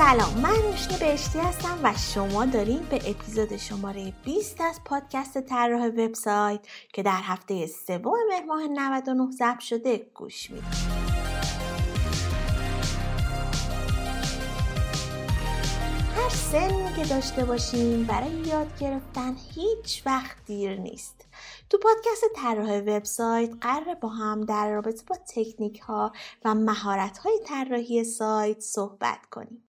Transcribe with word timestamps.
سلام 0.00 0.40
من 0.42 0.62
روشنی 0.62 0.98
بهشتی 0.98 1.38
هستم 1.38 1.78
و 1.82 1.94
شما 2.14 2.44
دارین 2.44 2.82
به 2.90 2.96
اپیزود 2.96 3.56
شماره 3.56 4.12
20 4.24 4.60
از 4.60 4.80
پادکست 4.84 5.40
طراح 5.40 5.86
وبسایت 5.86 6.60
که 6.92 7.02
در 7.02 7.20
هفته 7.22 7.66
سوم 7.66 8.18
مهر 8.28 8.44
ماه 8.44 8.68
99 8.68 9.30
ضبط 9.30 9.60
شده 9.60 10.10
گوش 10.14 10.50
می‌دید 10.50 10.64
هر 16.16 16.28
سنی 16.28 16.94
که 16.96 17.04
داشته 17.04 17.44
باشیم 17.44 18.04
برای 18.04 18.30
یاد 18.30 18.78
گرفتن 18.78 19.36
هیچ 19.54 20.02
وقت 20.06 20.36
دیر 20.46 20.76
نیست. 20.76 21.26
تو 21.70 21.78
پادکست 21.78 22.24
طراح 22.36 22.78
وبسایت 22.78 23.50
قرار 23.60 23.94
با 23.94 24.08
هم 24.08 24.44
در 24.44 24.70
رابطه 24.70 25.02
با 25.06 25.16
تکنیک 25.16 25.80
ها 25.80 26.12
و 26.44 26.54
مهارت 26.54 27.18
های 27.18 27.40
طراحی 27.46 28.04
سایت 28.04 28.60
صحبت 28.60 29.26
کنیم. 29.30 29.69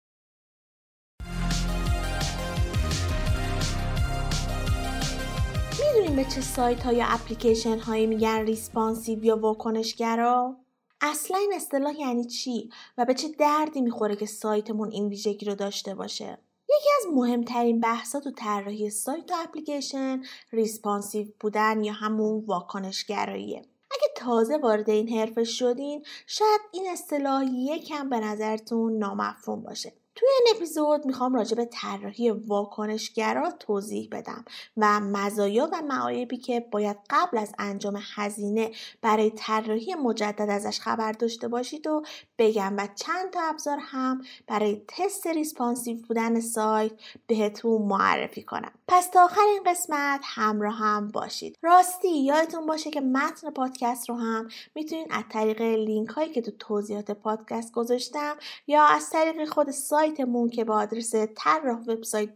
می‌دونیم 5.96 6.16
به 6.16 6.24
چه 6.24 6.42
سایت 6.42 6.84
ها 6.84 6.94
یا 6.94 7.06
اپلیکیشن 7.08 7.80
هایی 7.80 8.08
میگن 8.08 8.40
responsive 8.40 9.24
یا 9.24 9.38
واکنشگرا؟ 9.38 10.58
اصلا 11.02 11.38
این 11.38 11.54
اصطلاح 11.54 12.00
یعنی 12.00 12.26
چی 12.26 12.70
و 12.98 13.06
به 13.06 13.14
چه 13.14 13.28
دردی 13.40 13.82
می‌خوره 13.82 14.16
که 14.16 14.26
سایتمون 14.26 14.92
این 14.92 15.08
ویژگی 15.08 15.46
رو 15.46 15.56
داشته 15.56 15.96
باشه؟ 15.96 16.38
یکی 16.70 16.90
از 17.00 17.14
مهمترین 17.14 17.80
بحثا 17.80 18.20
تو 18.20 18.32
طراحی 18.32 18.90
سایت 18.90 19.32
و 19.32 19.36
اپلیکیشن 19.44 20.24
responsive 20.52 21.28
بودن 21.40 21.84
یا 21.84 21.94
همون 21.94 22.46
واکنشگراییه. 22.46 23.62
اگه 23.92 24.08
تازه 24.16 24.58
وارد 24.58 24.90
این 24.90 25.10
حرفه 25.10 25.44
شدین 25.44 26.06
شاید 26.28 26.62
این 26.72 26.90
اصطلاح 26.92 27.46
یکم 27.54 28.10
به 28.10 28.20
نظرتون 28.20 28.98
نامفهوم 28.98 29.64
باشه. 29.64 29.94
توی 30.16 30.30
این 30.30 30.56
اپیزود 30.56 31.06
می‌خوام 31.06 31.36
راجع 31.36 31.56
به 31.56 31.66
طراحی 31.66 32.32
واکنشگرا 32.32 33.52
توضیح 33.52 34.10
بدم 34.12 34.46
و 34.78 35.00
مزایا 35.00 35.70
و 35.72 35.82
معایبی 35.82 36.38
که 36.38 36.60
باید 36.72 36.98
قبل 37.10 37.38
از 37.38 37.54
انجام 37.60 38.00
هزینه 38.16 38.72
برای 39.02 39.30
طراحی 39.30 39.96
مجدد 39.96 40.50
ازش 40.50 40.80
خبر 40.80 41.12
داشته 41.12 41.48
باشید 41.48 41.88
و 41.88 42.04
بگم 42.38 42.74
و 42.78 42.88
چند 42.96 43.30
تا 43.32 43.40
ابزار 43.42 43.78
هم 43.82 44.22
برای 44.48 44.82
تست 44.88 45.28
responsive 45.28 45.98
بودن 46.08 46.40
سایت 46.40 46.92
بهتون 47.28 47.82
معرفی 47.82 48.44
کنم. 48.44 48.72
پس 48.88 49.10
تا 49.10 49.26
آخر 49.26 49.42
این 49.42 49.64
قسمت 49.66 50.22
همراه 50.24 50.76
هم 50.76 51.08
باشید. 51.08 51.58
راستی 51.62 52.24
یادتون 52.24 52.66
باشه 52.66 52.92
که 52.92 53.02
متن 53.02 53.50
پادکست 53.52 54.10
رو 54.10 54.16
هم 54.16 54.48
می‌تونید 54.76 55.08
از 55.12 55.24
طریق 55.30 55.62
لینک 55.62 56.10
هایی 56.10 56.32
که 56.32 56.42
تو 56.42 56.52
توضیحات 56.60 57.12
پادکست 57.12 57.72
گذاشتم 57.74 58.36
یا 58.68 58.84
از 58.84 59.10
طریق 59.10 59.50
خود 59.50 59.72
سایتمون 60.06 60.50
که 60.50 60.64
با 60.64 60.76
آدرس 60.76 61.16
طراح 61.36 61.80
وبسایت 61.88 62.34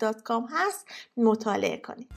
هست 0.50 0.88
مطالعه 1.18 1.78
کنید. 1.78 2.12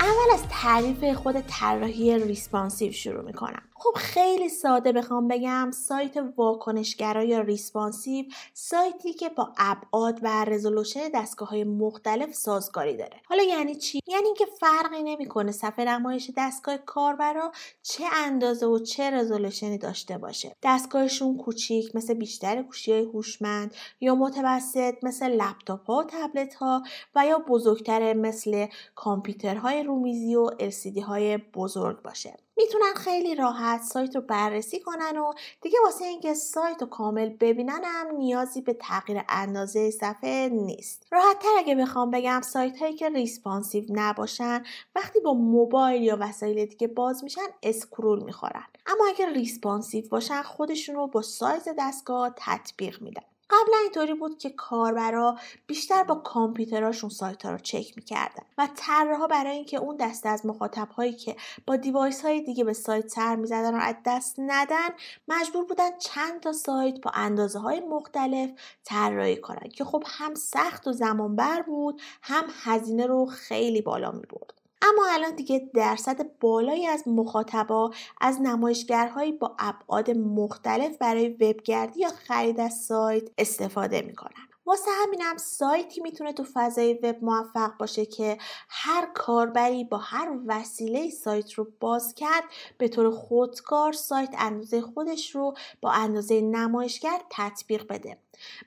اول 0.00 0.34
از 0.34 0.42
تعریف 0.50 1.04
خود 1.04 1.40
طراحی 1.40 2.18
responsive 2.18 2.92
شروع 2.92 3.24
می‌کنم. 3.24 3.62
خب 3.84 3.96
خیلی 3.96 4.48
ساده 4.48 4.92
بخوام 4.92 5.28
بگم 5.28 5.70
سایت 5.70 6.16
واکنشگرا 6.36 7.24
یا 7.24 7.40
responsive 7.40 8.24
سایتی 8.54 9.12
که 9.12 9.28
با 9.28 9.52
ابعاد 9.56 10.20
و 10.22 10.44
resolution 10.44 11.08
دستگاه 11.14 11.48
های 11.48 11.64
مختلف 11.64 12.34
سازگاری 12.34 12.96
داره. 12.96 13.20
حالا 13.28 13.42
یعنی 13.42 13.74
چی؟ 13.74 14.00
یعنی 14.06 14.26
اینکه 14.26 14.46
فرقی 14.60 15.02
نمی‌کنه 15.02 15.52
صفحه 15.52 15.84
نمایش 15.84 16.30
دستگاه 16.36 16.76
کاربرا 16.76 17.52
چه 17.82 18.04
اندازه 18.14 18.66
و 18.66 18.78
چه 18.78 19.10
resolution 19.10 19.72
ی 19.72 19.78
داشته 19.78 20.18
باشه. 20.18 20.56
دستگاهشون 20.62 21.36
کوچیک 21.36 21.96
مثل 21.96 22.14
بیشتر 22.14 22.62
گوشی 22.62 22.92
های 22.92 23.02
هوشمند 23.02 23.74
یا 24.00 24.14
متوسط 24.14 24.94
مثل 25.02 25.28
لپتاپ 25.28 25.86
ها 25.86 25.98
و 25.98 26.04
تبلت 26.08 26.54
ها 26.54 26.82
و 27.14 27.26
یا 27.26 27.38
بزرگتر 27.38 28.12
مثل 28.12 28.66
کامپیوترهای 28.94 29.82
رومیزی 29.82 30.36
و 30.36 30.50
LCD 30.50 31.02
های 31.02 31.36
بزرگ 31.36 32.02
باشه. 32.02 32.36
می‌تونن 32.56 32.94
خیلی 32.96 33.34
راحت 33.34 33.82
سایت 33.82 34.16
رو 34.16 34.20
بررسی 34.20 34.80
کنن 34.80 35.18
و 35.18 35.32
دیگه 35.60 35.78
واسه 35.84 36.04
اینکه 36.04 36.34
سایت 36.34 36.82
رو 36.82 36.86
کامل 36.88 37.28
ببینن 37.28 37.80
هم 37.84 38.16
نیازی 38.16 38.60
به 38.60 38.72
تغییر 38.72 39.22
اندازه 39.28 39.90
صفحه 39.90 40.48
نیست. 40.48 41.06
راحت 41.12 41.38
تر 41.38 41.48
اگه 41.58 41.74
بخوام 41.74 42.10
بگم 42.10 42.40
سایت 42.40 42.78
هایی 42.78 42.94
که 42.94 43.08
responsive 43.08 43.84
نباشن 43.88 44.62
وقتی 44.94 45.20
با 45.20 45.34
موبایل 45.34 46.02
یا 46.02 46.16
وسایل 46.20 46.66
دیگه 46.66 46.86
باز 46.86 47.24
میشن 47.24 47.46
scroll 47.62 48.22
می‌خورن. 48.22 48.64
اما 48.86 49.06
اگه 49.08 49.26
responsive 49.32 50.08
باشن 50.08 50.42
خودشون 50.42 50.94
رو 50.94 51.06
با 51.06 51.22
سایز 51.22 51.68
دستگاه 51.78 52.34
تطبیق 52.36 53.02
میدن. 53.02 53.22
قبلا 53.50 53.76
اینطوری 53.82 54.14
بود 54.14 54.38
که 54.38 54.50
کاربرا 54.50 55.38
بیشتر 55.66 56.04
با 56.04 56.14
کامپیوتراشون 56.14 57.10
سایت 57.10 57.44
ها 57.44 57.50
رو 57.50 57.58
چک 57.58 57.92
می‌کردن 57.96 58.42
و 58.58 58.68
طراحا 58.76 59.26
برای 59.26 59.56
اینکه 59.56 59.76
اون 59.76 59.96
دسته 59.96 60.28
از 60.28 60.46
مخاطب 60.46 60.88
هایی 60.88 61.12
که 61.12 61.36
با 61.66 61.76
device 61.76 62.24
های 62.24 62.40
دیگه 62.40 62.64
به 62.64 62.72
سایت 62.72 63.08
سر 63.08 63.36
می‌زدن 63.36 63.74
رو 63.74 63.80
از 63.80 63.96
دست 64.06 64.34
ندن 64.38 64.88
مجبور 65.28 65.64
بودن 65.64 65.98
چند 65.98 66.40
تا 66.40 66.52
سایت 66.52 67.00
با 67.00 67.10
اندازه 67.14 67.58
های 67.58 67.80
مختلف 67.80 68.50
طراحی 68.84 69.36
کنن 69.36 69.68
که 69.68 69.84
خب 69.84 70.04
هم 70.06 70.34
سخت 70.34 70.86
و 70.86 70.92
زمان 70.92 71.36
بر 71.36 71.62
بود 71.62 72.00
هم 72.22 72.44
هزینه 72.64 73.06
رو 73.06 73.26
خیلی 73.26 73.82
بالا 73.82 74.10
می 74.10 74.26
برد. 74.30 74.63
اما 74.84 75.06
الان 75.10 75.34
دیگه 75.34 75.70
درصد 75.74 76.38
بالایی 76.40 76.86
از 76.86 77.08
مخاطبا 77.08 77.90
از 78.20 78.40
نمایشگرهایی 78.40 79.32
با 79.32 79.56
ابعاد 79.58 80.10
مختلف 80.10 80.98
برای 80.98 81.28
وبگردی 81.28 82.00
یا 82.00 82.08
خرید 82.08 82.60
از 82.60 82.74
سایت 82.74 83.28
استفاده 83.38 84.02
می‌کنن. 84.02 84.53
واسه 84.66 84.90
همینم 85.02 85.36
سایتی 85.36 86.00
می‌تونه 86.00 86.32
تو 86.32 86.44
فضای 86.54 86.94
وب 86.94 87.24
موفق 87.24 87.76
باشه 87.78 88.06
که 88.06 88.38
هر 88.68 89.08
کاربری 89.14 89.84
با 89.84 89.96
هر 89.96 90.38
وسیله 90.46 91.10
سایت 91.10 91.52
رو 91.52 91.66
باز 91.80 92.14
کرد 92.14 92.44
به 92.78 92.88
طور 92.88 93.10
خودکار 93.10 93.92
سایت 93.92 94.34
اندازه 94.38 94.80
خودش 94.80 95.34
رو 95.34 95.54
با 95.80 95.90
اندازه 95.90 96.40
نمایشگر 96.40 97.20
تطبیق 97.30 97.86
بده. 97.88 98.18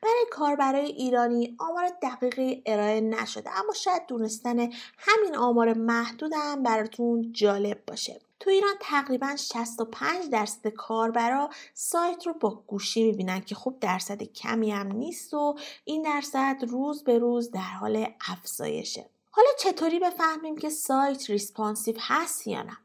برای 0.02 0.26
کاربرای 0.32 0.86
ایرانی 0.86 1.56
آمار 1.60 1.90
دقیقی 2.02 2.64
ارائه 2.66 3.02
نشده 3.02 3.60
اما 3.60 3.74
شاید 3.74 4.06
دونستن 4.08 4.60
همین 4.98 5.36
آمار 5.38 5.74
محدود 5.74 6.32
هم 6.34 6.64
براتون 6.64 7.32
جالب 7.34 7.86
باشه. 7.88 8.20
تو 8.40 8.50
ایران 8.50 8.76
تقریبا 8.80 9.36
65 9.36 10.30
درصد 10.30 10.68
کاربرا 10.68 11.50
سایت 11.74 12.28
رو 12.28 12.34
با 12.34 12.64
گوشی 12.68 13.04
می‌بینن 13.04 13.42
که 13.42 13.56
خوب 13.56 13.80
درصد 13.80 14.24
کمی 14.24 14.72
هم 14.72 14.92
نیست 14.92 15.34
و 15.34 15.56
این 15.86 16.02
درصد 16.02 16.56
روز 16.68 17.04
به 17.04 17.18
روز 17.20 17.52
در 17.52 17.60
حال 17.60 18.08
افزایشه. 18.30 19.10
حالا 19.32 19.50
چطوری 19.60 20.00
بفهمیم 20.00 20.58
که 20.58 20.70
سایت 20.70 21.30
responsive 21.30 21.96
هست 22.00 22.48
یا 22.48 22.64
نه؟ 22.64 22.78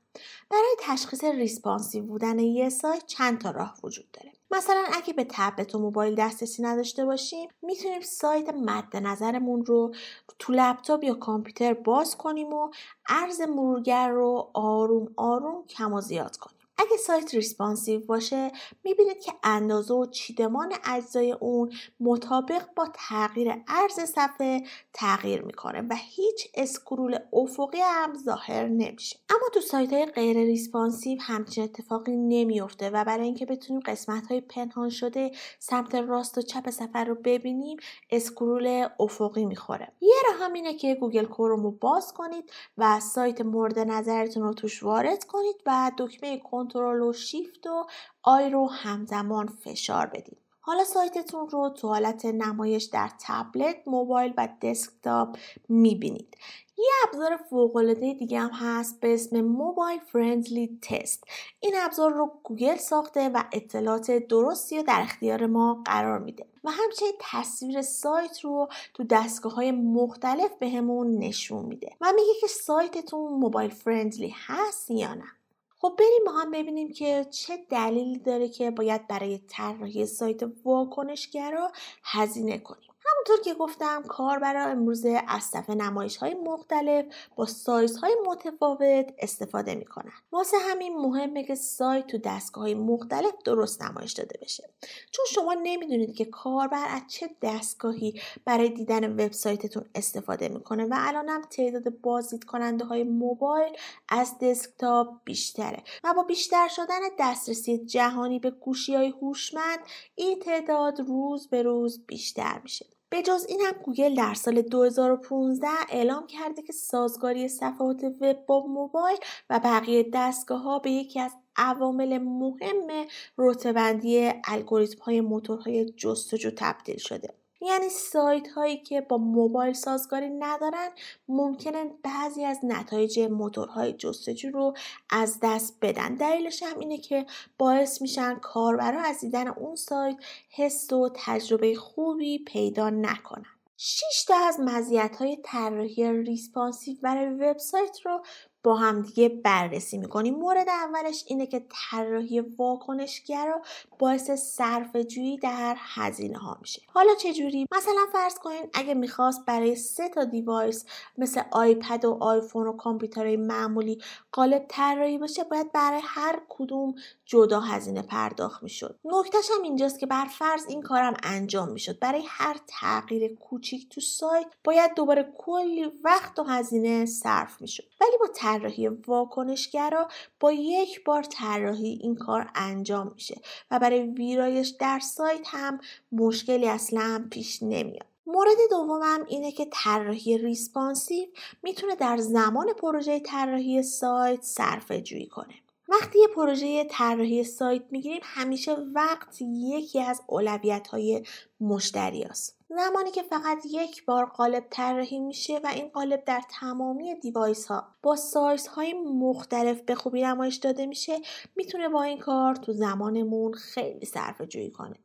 برای 0.51 0.77
تشخیص 0.81 1.25
responsive 1.25 2.05
بودن 2.05 2.39
یه 2.39 2.69
سایت 2.69 3.07
چند 3.07 3.41
تا 3.41 3.51
راه 3.51 3.79
وجود 3.83 4.11
داره؟ 4.13 4.33
مثلا 4.53 4.85
اگه 4.93 5.13
به 5.13 5.27
تبلت 5.31 5.75
و 5.75 5.79
موبایل 5.79 6.15
دسترسی 6.15 6.63
نداشته 6.63 7.05
باشیم 7.05 7.49
می‌تونیم 7.63 8.01
سایت 8.01 8.49
مد 8.49 8.97
نظرمون 8.97 9.65
رو 9.65 9.95
تو 10.39 10.53
لپتاپ 10.53 11.05
یا 11.05 11.15
کامپیوتر 11.15 11.75
باز 11.75 12.17
کنیم 12.17 12.53
و 12.53 12.71
عرض 13.09 13.41
مرورگر 13.41 14.09
رو 14.09 14.51
آروم 14.55 15.13
آروم 15.17 15.67
کم 15.67 15.93
و 15.93 16.01
زیاد 16.01 16.37
کنیم. 16.37 16.62
اگه 16.83 16.97
سایت 16.97 17.35
responsive 17.35 18.07
باشه 18.07 18.53
می‌بینید 18.85 19.21
که 19.21 19.33
اندازه 19.43 19.95
و 19.95 20.07
چیدمان 20.07 20.73
اجزای 20.85 21.33
اون 21.33 21.73
مطابق 22.01 22.63
با 22.77 22.89
تغییر 22.95 23.55
عرض 23.69 24.01
صفحه 24.01 24.63
تغییر 24.93 25.43
می‌کنه 25.43 25.81
و 25.81 25.95
هیچ 25.97 26.49
scroll 26.55 27.19
افقی 27.33 27.81
هم 27.81 28.15
ظاهر 28.25 28.69
نمیشه. 28.69 29.19
اما 29.31 29.49
تو 29.55 29.61
سایت 29.61 29.93
های 29.93 30.07
غیر 30.07 30.37
responsive 30.37 31.19
همچین 31.21 31.65
اتفاقی 31.65 32.17
نمیفته 32.17 32.91
و 32.91 33.05
برای 33.05 33.25
اینکه 33.25 33.47
بتونیم 33.47 33.83
قسمت 33.87 34.27
های 34.27 34.41
پنهان 34.41 34.89
شده 34.89 35.31
سمت 35.59 35.95
راست 35.95 36.39
و 36.39 36.43
چپ 36.43 36.71
صفحه 36.71 37.05
رو 37.05 37.15
ببینیم 37.25 37.77
scroll 38.11 38.89
افقی 39.01 39.45
می‌خوره. 39.45 39.93
یه 40.01 40.15
راه 40.25 40.41
هم 40.41 40.53
اینه 40.53 40.75
که 40.75 40.95
گوگل 40.95 41.25
کروم 41.25 41.63
رو 41.63 41.71
باز 41.71 42.13
کنید 42.13 42.51
و 42.79 43.01
سایت 43.01 43.41
مورد 43.41 43.79
نظرتون 43.79 44.43
رو 44.43 44.55
توش 44.55 44.83
وارد 44.83 45.25
کنید 45.25 45.57
و 45.67 45.93
دکمه 45.99 46.39
Ctrl 46.39 46.72
و 46.81 47.13
شیفت 47.13 47.67
و 47.67 47.87
I 48.23 48.51
رو 48.51 48.71
همزمان 48.71 49.47
فشار 49.47 50.07
بدید. 50.07 50.39
حالا 50.61 50.85
سایتتون 50.85 51.49
رو 51.49 51.69
تو 51.69 51.89
حالت 51.89 52.25
نمایش 52.25 52.85
در 52.85 53.11
تبلت، 53.21 53.77
موبایل 53.87 54.35
و 54.37 54.49
دسکتاپ 54.63 55.37
می‌بینید. 55.69 56.37
یه 56.79 56.91
ابزار 57.09 57.37
فوقالعاده 57.51 58.15
دیگه 58.15 58.41
هم 58.41 58.51
هست 58.51 59.01
به 59.01 59.15
اسم 59.15 59.41
Mobile-Friendly 59.41 60.79
Test 60.83 61.25
این 61.61 61.75
ابزار 61.77 62.13
رو 62.13 62.33
گوگل 62.43 62.77
ساخته 62.77 63.29
و 63.29 63.45
اطلاعات 63.53 64.11
درستی 64.11 64.77
رو 64.77 64.83
در 64.83 65.01
اختیار 65.01 65.47
ما 65.47 65.83
قرار 65.85 66.19
میده 66.19 66.47
و 66.65 66.71
همچنین 66.71 67.13
تصویر 67.21 67.83
سایت 67.83 68.41
رو 68.41 68.69
تو 68.95 69.05
دستگاه 69.05 69.55
های 69.55 69.73
مختلف 69.73 70.51
بهمون 70.59 71.19
به 71.19 71.27
نشون 71.27 71.65
میده 71.65 71.97
و 72.01 72.13
میگه 72.17 72.33
که 72.41 72.47
سایتتون 72.47 73.33
موبایل 73.33 73.71
فرندلی 73.71 74.35
هست 74.47 74.91
یا 74.91 75.15
نه 75.15 75.42
خب 75.83 75.95
بریم 75.99 76.25
با 76.27 76.33
هم 76.33 76.51
ببینیم 76.51 76.93
که 76.93 77.27
چه 77.31 77.57
دلیلی 77.71 78.19
داره 78.19 78.49
که 78.49 78.71
باید 78.71 79.09
برای 79.09 79.39
طراحی 79.49 80.07
سایت 80.07 80.43
واکنشگرا 80.65 81.73
هزینه 82.05 82.59
کنیم. 82.59 82.92
همونطور 83.27 83.45
که 83.45 83.55
گفتم 83.59 84.03
کاربرا 84.03 84.65
امروز 84.65 85.05
از 85.29 85.43
صفحه 85.43 85.75
نمایش 85.75 86.17
های 86.17 86.35
مختلف 86.35 87.05
با 87.37 87.47
سایز 87.47 87.97
های 87.97 88.17
متفاوت 88.27 89.15
استفاده 89.19 89.75
می‌کنن. 89.75 90.13
واسه 90.33 90.57
همین 90.71 90.97
مهمه 90.99 91.45
که 91.45 91.55
سایت 91.55 92.07
تو 92.07 92.19
دستگاه 92.19 92.65
های 92.65 92.75
مختلف 92.75 93.33
درست 93.45 93.83
نمایش 93.83 94.13
داده 94.13 94.39
بشه. 94.43 94.69
چون 95.11 95.25
شما 95.31 95.55
نمی‌دونید 95.55 96.15
که 96.15 96.25
کاربر 96.25 96.87
از 96.89 97.03
چه 97.09 97.31
دستگاهی 97.43 98.21
برای 98.45 98.69
دیدن 98.69 99.13
وبسایتتون 99.13 99.85
استفاده 99.95 100.49
می‌کنه 100.49 100.85
و 100.85 100.95
الانم 100.99 101.43
تعداد 101.43 101.89
بازدید 101.89 102.45
کننده 102.45 102.85
های 102.85 103.05
موبایل 103.05 103.77
از 104.09 104.39
دسکتاپ 104.39 105.09
بیشتره 105.25 105.83
و 106.05 106.15
با 106.15 106.23
بیشتر 106.23 106.69
شدن 106.69 107.01
دسترسی 107.19 107.79
جهانی 107.79 108.39
به 108.39 108.51
گوشی 108.51 108.95
های 108.95 109.09
هوشمند 109.09 109.79
این 110.15 110.39
تعداد 110.41 111.01
روز 111.01 111.49
به 111.49 111.63
روز 111.63 112.07
بیشتر 112.07 112.61
میشه. 112.63 112.87
به 113.13 113.23
جز 113.23 113.47
این 113.49 113.61
هم 113.61 113.75
گوگل 113.83 114.15
در 114.15 114.35
سال 114.35 114.63
2015 114.63 115.69
اعلام 115.91 116.27
کرده 116.27 116.63
که 116.63 116.73
سازگاری 116.73 117.49
صفحات 117.49 118.05
وب 118.05 118.47
با 118.47 118.67
موبایل 118.67 119.19
و 119.51 119.61
بقیه 119.65 120.11
دستگاه 120.15 120.63
ها 120.63 120.79
به 120.79 120.91
یکی 120.91 121.21
از 121.21 121.33
عوامل 121.57 122.19
مهم 122.19 123.07
رتبندی 123.39 124.31
الگوریتم 124.45 125.03
های 125.03 125.21
موتورهای 125.21 125.85
جستجو 125.85 126.51
تبدیل 126.57 126.99
شده. 126.99 127.42
یعنی 127.63 127.89
سایت 127.89 128.49
هایی 128.49 128.77
که 128.77 129.01
با 129.01 129.19
موبایل 129.19 129.73
سازگاری 129.73 130.31
ندارن 130.31 130.89
ممکنه 131.29 131.91
بعضی 132.03 132.45
از 132.45 132.59
نتایج 132.63 133.21
موتورهای 133.21 133.93
جستجو 133.93 134.51
رو 134.51 134.75
از 135.11 135.39
دست 135.43 135.79
بدن. 135.83 136.15
دلیلش 136.15 136.63
هم 136.63 136.79
اینه 136.79 136.99
که 136.99 137.27
باعث 137.59 138.03
میشن 138.03 138.35
کاربرا 138.35 139.01
از 139.01 139.21
دیدن 139.21 139.49
اون 139.49 139.75
سایت 139.75 140.17
حس 140.51 140.93
و 140.93 141.11
تجربه 141.15 141.75
خوبی 141.75 142.39
پیدا 142.39 142.91
نکنن. 142.91 143.45
6 143.77 144.25
تا 144.29 144.35
از 144.49 144.61
مزیت 144.61 145.17
های 145.17 145.39
طراحی 145.45 146.13
responsive 146.13 146.97
برای 147.03 147.27
وبسایت 147.27 148.01
رو 148.05 148.23
با 148.65 148.75
همدیگه 148.75 149.29
بررسی 149.29 149.99
می‌کنیم. 149.99 150.35
مورد 150.35 150.69
اولش 150.69 151.25
اینه 151.27 151.47
که 151.47 151.67
طراحی 151.91 152.41
واکنشگرا 152.41 153.63
باعث 153.99 154.31
صرفه 154.31 154.97
جویی 154.97 155.39
در 155.39 155.77
هزینه 155.79 156.39
ها 156.39 156.59
میشه. 156.61 156.83
حالا 156.87 157.15
چه 157.15 157.33
جوری 157.33 157.67
مثلا 157.77 158.07
فرض 158.13 158.35
کنین 158.35 158.63
اگه 158.75 158.95
می‌خواست 158.95 159.45
برای 159.47 159.77
سه 159.77 160.09
تا 160.09 160.25
device 160.25 160.85
مثل 161.19 161.43
آیپد 161.51 162.05
و 162.05 162.19
آیفون 162.21 162.67
و 162.67 162.73
کامپیوترهای 162.73 163.37
معمولی 163.37 164.03
قالب 164.33 164.67
طراحی 164.69 165.19
باشه 165.19 165.45
باید 165.45 165.73
برای 165.73 166.01
هر 166.05 166.43
کدوم 166.49 166.95
جدا 167.27 167.61
هزینه 167.61 168.03
پرداخت 168.03 168.63
می‌شد. 168.63 168.99
نکتهش 169.05 169.51
هم 169.57 169.63
اینجاست 169.63 169.99
که 169.99 170.07
بر 170.07 170.25
فرض 170.25 170.65
این 170.69 170.83
کارم 170.83 171.15
انجام 171.23 171.69
می‌شد. 171.69 171.99
برای 171.99 172.23
هر 172.29 172.57
تغییر 172.67 173.35
کوچیک 173.35 173.89
تو 173.89 174.01
سایت 174.01 174.47
باید 174.65 174.95
دوباره 174.95 175.33
کلی 175.39 175.93
وقت 176.05 176.39
و 176.39 176.43
هزینه 176.43 177.07
صرف 177.07 177.61
می‌شد. 177.61 177.85
ولی 178.01 178.17
با 178.21 178.27
طراحی 178.59 178.89
واکنشگرا 178.89 180.09
با 180.41 180.53
یک 180.53 181.05
بار 181.05 181.23
طراحی 181.23 181.99
این 182.03 182.15
کار 182.15 182.51
انجام 182.55 183.13
میشه 183.15 183.41
و 183.71 183.79
برای 183.79 184.03
ویرایش 184.03 184.69
در 184.69 184.99
سایت 184.99 185.47
هم 185.47 185.81
مشکلی 186.13 186.69
اصلا 186.69 187.29
پیش 187.31 187.63
نمیاد. 187.63 188.07
مورد 188.27 188.57
دومم 188.71 189.25
اینه 189.29 189.53
که 189.53 189.67
طراحی 189.73 190.39
responsive 190.39 191.29
می‌تونه 191.63 191.95
در 191.95 192.17
زمان 192.17 192.73
پروژه 192.73 193.21
طراحی 193.21 193.83
سایت 193.83 194.43
صرفه 194.43 195.01
جویی 195.01 195.27
کنه. 195.27 195.55
وقتی 195.93 196.19
یه 196.19 196.29
پروژه 196.29 196.85
طراحی 196.85 197.45
سایت 197.45 197.83
می‌گیریم 197.91 198.21
همیشه 198.23 198.77
وقت 198.95 199.43
یکی 199.43 200.01
از 200.01 200.23
اولویت 200.27 200.89
های 200.89 201.25
مشتری 201.61 202.23
است. 202.23 202.59
زمانی 202.69 203.11
که 203.11 203.23
فقط 203.23 203.59
یک 203.71 204.05
بار 204.05 204.25
قالب 204.27 204.67
طراحی 204.71 205.21
میشه 205.21 205.61
و 205.65 205.67
این 205.67 205.89
قالب 205.89 206.25
در 206.25 206.43
تمامی 206.61 207.15
دیوایس 207.15 207.67
ها 207.67 207.85
با 208.03 208.17
سایز 208.17 208.67
های 208.67 208.93
مختلف 208.93 209.81
به 209.83 209.95
خوبی 209.95 210.23
نمایش 210.23 210.57
داده 210.57 210.87
میشه 210.87 211.21
می‌تونه 211.57 211.89
با 211.89 212.03
این 212.03 212.19
کار 212.19 212.55
تو 212.55 212.73
زمانمون 212.73 213.53
خیلی 213.53 214.07
صرفه 214.07 214.47
جویی 214.47 214.71
کنه 214.71 214.97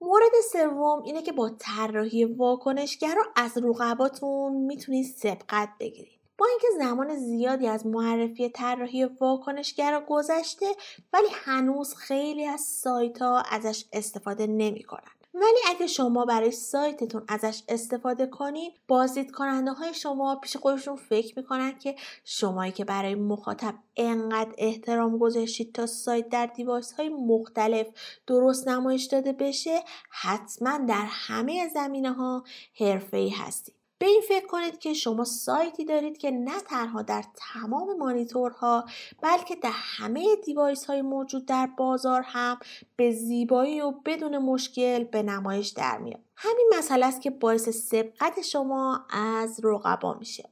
مورد 0.00 0.32
سوم 0.52 1.02
اینه 1.02 1.22
که 1.22 1.32
با 1.32 1.50
طراحی 1.58 2.24
واکنشگرا 2.24 3.22
از 3.36 3.58
رقباتون 3.58 4.52
می‌تونید 4.52 5.06
سبقت 5.06 5.68
بگیرید 5.80 6.17
با 6.38 6.46
اینکه 6.46 6.66
زمان 6.78 7.16
زیادی 7.16 7.66
از 7.66 7.86
معرفی 7.86 8.48
طراحی 8.48 9.04
واکنشگرا 9.04 10.00
گذشته 10.08 10.66
ولی 11.12 11.28
هنوز 11.32 11.94
خیلی 11.94 12.46
از 12.46 12.60
سایت 12.60 13.22
ها 13.22 13.42
ازش 13.50 13.84
استفاده 13.92 14.46
نمی‌کنن. 14.46 15.10
ولی 15.34 15.58
اگه 15.68 15.86
شما 15.86 16.24
برای 16.24 16.50
سایتتون 16.50 17.24
ازش 17.28 17.62
استفاده 17.68 18.26
کنید 18.26 18.72
بازدید 18.88 19.30
کننده 19.30 19.72
های 19.72 19.94
شما 19.94 20.36
پیش 20.36 20.56
خودشون 20.56 20.96
فکر 20.96 21.38
می‌کنن 21.38 21.78
که 21.78 21.96
شمایی 22.24 22.72
که 22.72 22.84
برای 22.84 23.14
مخاطب 23.14 23.74
انقدر 23.96 24.54
احترام 24.58 25.18
گذاشتید 25.18 25.74
تا 25.74 25.86
سایت 25.86 26.28
در 26.28 26.46
دیوایس 26.46 26.92
های 26.92 27.08
مختلف 27.08 27.86
درست 28.26 28.68
نمایش 28.68 29.04
داده 29.04 29.32
بشه 29.32 29.82
حتما 30.10 30.78
در 30.78 31.06
همه 31.08 31.68
زمینه 31.68 32.12
ها 32.12 32.44
حرفه 32.80 33.16
ای 33.16 33.28
هستید. 33.28 33.77
به 33.98 34.06
این 34.06 34.22
فکر 34.28 34.46
کنید 34.46 34.78
که 34.78 34.94
شما 34.94 35.24
سایتی 35.24 35.84
دارید 35.84 36.18
که 36.18 36.30
نه 36.30 36.60
تنها 36.60 37.02
در 37.02 37.24
تمام 37.36 37.96
مانیتورها 37.96 38.84
بلکه 39.22 39.56
در 39.56 39.70
همه 39.72 40.36
device 40.44 40.84
های 40.84 41.02
موجود 41.02 41.46
در 41.46 41.68
بازار 41.78 42.22
هم 42.22 42.58
به 42.96 43.12
زیبایی 43.12 43.80
و 43.80 43.90
بدون 43.90 44.38
مشکل 44.38 45.04
به 45.04 45.22
نمایش 45.22 45.68
در 45.68 45.98
میاد. 45.98 46.20
همین 46.36 46.70
مسئله 46.78 47.06
است 47.06 47.20
که 47.20 47.30
باعث 47.30 47.68
سبقت 47.68 48.42
شما 48.42 49.06
از 49.10 49.60
رقبا 49.64 50.14
میشه. 50.14 50.48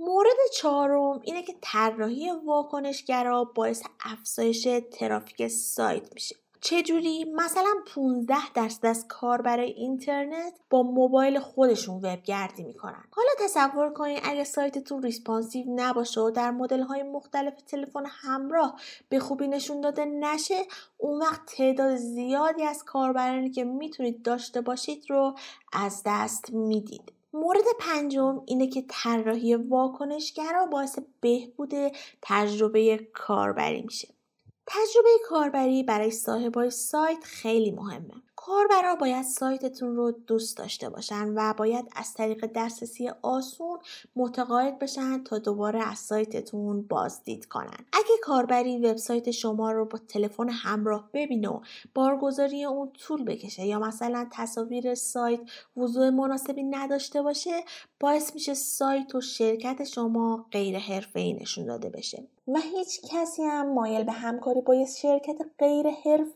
مورد 0.00 0.36
چهارم 0.54 1.20
اینه 1.22 1.42
که 1.42 1.54
طراحی 1.60 2.30
واکنشگرا 2.46 3.44
باعث 3.44 3.82
افزایش 4.00 4.68
ترافیک 4.92 5.48
سایت 5.48 6.14
میشه. 6.14 6.36
چجوری؟ 6.60 7.24
مثلا 7.24 7.74
15 7.94 8.52
درصد 8.54 8.86
از 8.86 9.06
کاربرای 9.44 9.70
اینترنت 9.70 10.52
با 10.70 10.82
موبایل 10.82 11.38
خودشون 11.38 11.96
وبگردی 11.96 12.62
می‌کنن. 12.62 13.04
حالا 13.10 13.28
تصور 13.40 13.92
کنید 13.92 14.20
اگه 14.24 14.44
سایتتون 14.44 15.02
responsive 15.02 15.66
نباشه 15.68 16.20
و 16.20 16.30
در 16.30 16.50
مدل 16.50 16.80
های 16.80 17.02
مختلف 17.02 17.62
تلفن 17.62 18.04
همراه 18.06 18.80
به 19.08 19.18
خوبی 19.18 19.48
نشون 19.48 19.80
داده 19.80 20.04
نشه 20.04 20.62
اون 20.98 21.22
وقت 21.22 21.46
تعداد 21.46 21.96
زیادی 21.96 22.62
از 22.62 22.84
کاربرانی 22.84 23.50
که 23.50 23.64
می‌تونید 23.64 24.22
داشته 24.22 24.60
باشید 24.60 25.10
رو 25.10 25.34
از 25.72 26.02
دست 26.06 26.50
می‌دید. 26.50 27.12
مورد 27.32 27.64
پنجم 27.80 28.42
اینه 28.46 28.66
که 28.66 28.84
طراحی 28.88 29.54
واکنشگرا 29.54 30.66
باعث 30.66 30.98
بهبود 31.20 31.72
تجربه 32.22 33.08
کاربری 33.14 33.82
میشه. 33.82 34.08
تجربه 34.70 35.08
کاربری 35.28 35.82
برای 35.82 36.10
صاحبای 36.10 36.70
سایت 36.70 37.24
خیلی 37.24 37.70
مهمه. 37.70 38.14
کاربرا 38.36 38.94
باید 38.94 39.24
سایتتون 39.24 39.96
رو 39.96 40.10
دوست 40.10 40.56
داشته 40.56 40.88
باشن 40.88 41.32
و 41.36 41.54
باید 41.54 41.84
از 41.96 42.14
طریق 42.14 42.50
دسترسی 42.54 43.10
آسون 43.22 43.78
متقاعد 44.16 44.78
بشن 44.78 45.24
تا 45.24 45.38
دوباره 45.38 45.88
از 45.88 45.98
سایتتون 45.98 46.82
بازدید 46.82 47.46
کنن 47.46 47.86
اگه 47.92 48.16
کاربری 48.22 48.78
وبسایت 48.78 49.30
شما 49.30 49.72
رو 49.72 49.84
با 49.84 49.98
تلفن 49.98 50.48
همراه 50.48 51.10
ببینه 51.12 51.48
و 51.48 51.60
بارگذاری 51.94 52.64
اون 52.64 52.90
طول 52.92 53.24
بکشه 53.24 53.66
یا 53.66 53.78
مثلا 53.78 54.28
تصاویر 54.32 54.94
سایت 54.94 55.40
وضوع 55.76 56.10
مناسبی 56.10 56.62
نداشته 56.62 57.22
باشه 57.22 57.64
باعث 58.00 58.34
میشه 58.34 58.54
سایت 58.54 59.14
و 59.14 59.20
شرکت 59.20 59.84
شما 59.84 60.46
غیر 60.52 60.78
حرفه‌ای 60.78 61.32
نشون 61.32 61.66
داده 61.66 61.90
بشه 61.90 62.28
و 62.48 62.58
هیچ 62.58 63.00
کسی 63.10 63.42
هم 63.42 63.72
مایل 63.72 64.04
به 64.04 64.12
همکاری 64.12 64.60
با 64.60 64.74
یه 64.74 64.86
شرکت 64.86 65.36
غیر 65.58 65.86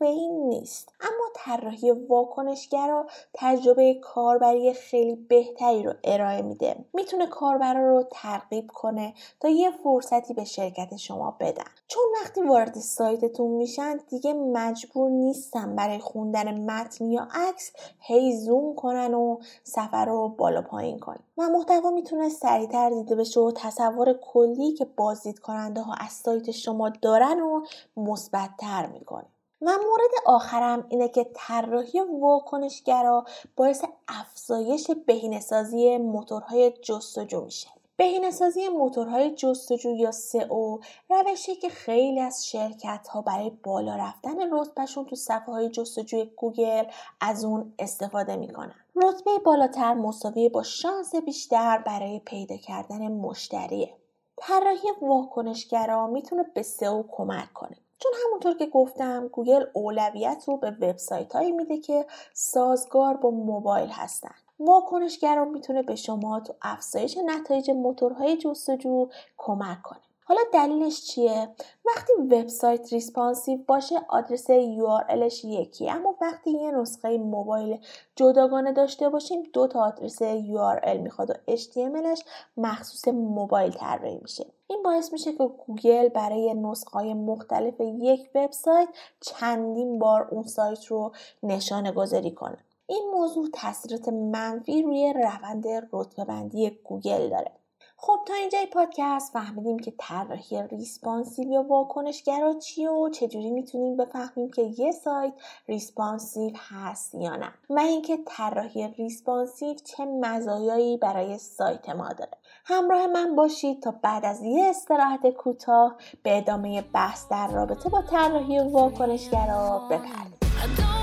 ای 0.01 0.29
نیست. 0.29 0.95
اما 1.01 1.25
طراحی 1.35 1.91
واکنشگرا 1.91 3.07
تجربه 3.35 3.95
کاربری 3.95 4.73
خیلی 4.73 5.15
بهتری 5.15 5.83
رو 5.83 5.93
ارائه 6.05 6.43
میده. 6.43 6.77
می‌تونه 6.93 7.27
کاربرا 7.27 7.97
رو 7.97 8.05
ترغیب 8.11 8.71
کنه 8.75 9.15
تا 9.41 9.49
یه 9.49 9.71
فرصتی 9.71 10.35
به 10.35 10.45
شرکت 10.45 10.97
شما 10.97 11.37
بدن. 11.41 11.65
چون 11.89 12.03
وقتی 12.21 12.43
وارد 12.43 12.75
سایتتون 12.79 13.51
میشن 13.51 14.01
دیگه 14.09 14.33
مجبور 14.33 15.11
نیستن 15.11 15.77
برای 15.77 15.99
خوندن 15.99 16.71
متن 16.71 17.11
یا 17.11 17.29
عکس 17.35 17.73
هی 18.01 18.37
زوم 18.37 18.75
کنن 18.75 19.15
و 19.15 19.39
سفر 19.65 20.05
رو 20.05 20.29
بالا 20.29 20.63
پایین 20.63 20.99
کنن. 20.99 21.21
و 21.39 21.49
محتوا 21.49 21.91
می‌تونه 21.91 22.29
سریعتر 22.29 22.91
دیده 22.91 23.15
بشه 23.15 23.41
و 23.41 23.53
تصور 23.57 24.13
کلی 24.13 24.73
که 24.73 24.85
بازدید 24.85 25.39
کننده 25.39 25.81
ها 25.81 25.95
از 26.07 26.13
سایت 26.13 26.51
شما 26.51 26.89
دارن 26.89 27.41
و 27.41 27.65
مثبتتر 27.97 28.87
می‌کنه. 28.87 29.27
و 29.61 29.71
مورد 29.71 30.11
آخرم 30.27 30.87
اینه 30.89 31.09
که 31.09 31.31
طراحی 31.35 32.01
واکنشگرا 32.01 33.25
باعث 33.57 33.85
افزایش 34.09 34.91
بهینه‌سازی 35.07 35.97
موتورهای 35.99 36.71
جستجو 36.71 37.41
میشه. 37.41 37.69
بهینه‌سازی 37.97 38.69
موتورهای 38.69 39.31
جستجو 39.31 39.95
یا 39.95 40.11
سئو 40.11 40.79
روشی 41.11 41.55
که 41.55 41.69
خیلی 41.69 42.21
از 42.21 42.47
شرکت 42.47 43.09
ها 43.09 43.23
برای 43.23 43.51
بالا 43.51 43.97
رفتن 43.97 44.53
رتبهشون 44.53 45.05
تو 45.05 45.17
صفحه 45.17 45.53
های 45.53 45.69
جستجوی 45.69 46.25
گوگل 46.25 46.85
از 47.21 47.45
اون 47.45 47.73
استفاده 47.79 48.37
می‌کنن. 48.37 48.75
رتبه 48.97 49.31
بالاتر 49.45 49.95
مساوی 49.95 50.49
با 50.49 50.63
شانس 50.63 51.15
بیشتر 51.15 51.79
برای 51.79 52.19
پیدا 52.19 52.57
کردن 52.57 53.13
مشتریه. 53.13 54.02
طراحی 54.45 54.89
واکنشگرا 55.03 56.07
می‌تونه 56.07 56.43
به 56.55 56.63
سئو 56.63 57.03
کمک 57.11 57.53
کنه. 57.53 57.77
چون 57.99 58.13
همونطور 58.25 58.57
که 58.57 58.67
گفتم 58.67 59.29
گوگل 59.29 59.65
اولویت 59.73 60.45
رو 60.47 60.57
به 60.57 60.71
وبسایت 60.71 61.33
هایی 61.33 61.53
میده 61.53 61.79
که 61.79 62.07
سازگار 62.33 63.17
با 63.17 63.31
موبایل 63.31 63.89
هستن. 63.89 64.35
واکنشگرا 64.61 65.45
می‌تونه 65.45 65.83
به 65.83 65.97
شما 65.97 66.41
تو 66.41 66.55
افزایش 66.63 67.19
نتایج 67.27 67.71
موتورهای 67.71 68.37
جستجو 68.37 69.09
کمک 69.37 69.83
کنه. 69.83 70.12
حالا 70.25 70.41
دلیلش 70.53 71.03
چیه؟ 71.05 71.49
وقتی 71.87 72.13
وبسایت 72.13 72.93
responsive 72.93 73.59
باشه 73.67 74.01
آدرس 74.09 74.51
URLش 74.51 75.45
یکی 75.45 75.91
اما 75.91 76.17
وقتی 76.21 76.51
یه 76.51 76.71
نسخه 76.71 77.19
موبایل 77.19 77.79
جداگانه 78.17 78.73
داشته 78.73 79.09
باشیم 79.09 79.43
دو 79.53 79.67
تا 79.67 79.81
آدرس 79.81 80.23
URL 80.23 80.97
می‌خواد 80.97 81.31
و 81.31 81.57
HTMLش 81.57 82.25
مخصوص 82.57 83.09
موبایل 83.09 83.73
طراحی 83.73 84.19
میشه. 84.23 84.47
این 84.67 84.83
باعث 84.83 85.13
میشه 85.13 85.33
که 85.33 85.51
گوگل 85.67 86.09
برای 86.09 86.55
نسخه 86.55 87.15
مختلف 87.15 87.81
یک 87.81 88.31
وبسایت 88.35 88.89
چندین 89.21 89.99
بار 89.99 90.29
اون 90.31 90.43
سایت 90.43 90.85
رو 90.85 91.13
نشانه 91.43 91.93
گذاری 91.93 92.31
کنه. 92.31 92.59
این 92.87 93.11
موضوع 93.13 93.49
تاثیرات 93.53 94.09
منفی 94.09 94.83
روی 94.83 95.13
روند 95.13 95.67
رتبه 95.93 96.25
بندی 96.25 96.71
گوگل 96.71 97.29
داره. 97.29 97.62
خب 98.05 98.19
تا 98.27 98.35
اینجای 98.35 98.67
پادکست 98.67 99.33
فهمیدیم 99.33 99.79
که 99.79 99.93
طراحی 99.99 100.63
responsive 100.63 101.49
یا 101.49 101.63
واکنشگرا 101.63 102.55
چیه 102.55 102.91
و 102.91 103.09
چجوری 103.09 103.51
می‌تونیم 103.51 103.97
بفهمیم 103.97 104.51
که 104.51 104.63
یه 104.63 104.93
سایت 104.93 105.33
responsive 105.69 106.53
هست 106.57 107.15
یا 107.15 107.37
نه. 107.37 107.53
و 107.71 107.79
اینکه 107.79 108.19
طراحی 108.27 108.89
responsive 108.89 109.75
چه 109.75 110.05
مزایایی 110.05 110.97
برای 110.97 111.39
سایت 111.39 111.89
ما 111.89 112.09
داره. 112.09 112.39
همراه 112.65 113.07
من 113.07 113.37
باشید 113.37 113.83
تا 113.83 113.95
بعد 114.03 114.25
از 114.25 114.43
یه 114.43 114.65
استراحت 114.65 115.31
کوتاه 115.31 115.97
به 116.23 116.39
ادامه 116.39 116.83
بحث 116.83 117.29
در 117.29 117.49
رابطه 117.49 117.89
با 117.89 118.03
طراحی 118.03 118.59
واکنشگرا 118.59 119.79
بپردازیم 119.91 121.02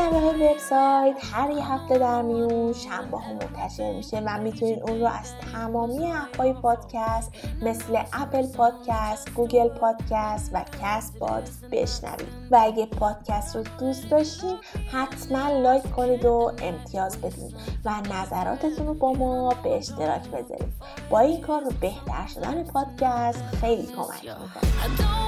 طراح 0.00 0.24
وبسایت 0.24 1.16
هر 1.32 1.50
یه 1.50 1.72
هفته 1.72 1.98
در 1.98 2.22
میون 2.22 2.72
شنبه 2.72 3.18
ها 3.18 3.32
منتشر 3.32 3.92
میشه 3.92 4.22
و 4.26 4.38
می‌تونید 4.38 4.82
اون 4.82 5.00
رو 5.00 5.06
از 5.06 5.32
تمامی 5.52 6.12
app 6.12 6.36
های 6.36 6.52
پادکست 6.52 7.32
مثل 7.62 8.02
اپل 8.12 8.46
پادکست، 8.46 9.30
گوگل 9.34 9.68
پادکست 9.68 10.50
و 10.54 10.64
کست 10.82 11.18
باکس 11.18 11.58
بشنوید. 11.72 12.28
و 12.50 12.60
اگه 12.62 12.86
پادکست 12.86 13.56
رو 13.56 13.62
دوست 13.78 14.10
داشتین 14.10 14.56
حتما 14.92 15.48
لایک 15.48 15.90
کنید 15.90 16.24
و 16.24 16.52
امتیاز 16.62 17.20
بدید 17.20 17.54
و 17.84 17.90
نظراتتون 18.12 18.86
رو 18.86 18.94
با 18.94 19.12
ما 19.12 19.54
به 19.62 19.76
اشتراک 19.76 20.28
بذارید. 20.28 20.72
با 21.10 21.18
این 21.18 21.40
کار 21.40 21.60
به 21.60 21.70
بهتر 21.80 22.26
شدن 22.34 22.64
پادکست 22.64 23.42
خیلی 23.60 23.86
کمک 23.86 24.24
می‌کنه. 24.24 25.19